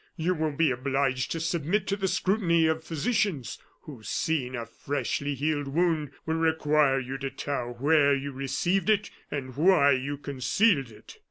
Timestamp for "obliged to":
0.71-1.39